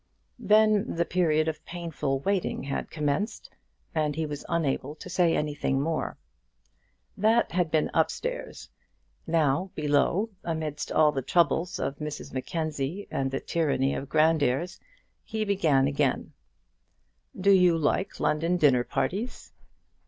[0.39, 3.51] Then the period of painful waiting had commenced,
[3.93, 6.17] and he was unable to say anything more.
[7.15, 8.67] That had been upstairs.
[9.27, 14.79] Now below, amidst all the troubles of Mrs Mackenzie and the tyranny of Grandairs,
[15.23, 16.33] he began again:
[17.39, 19.51] "Do you like London dinner parties?"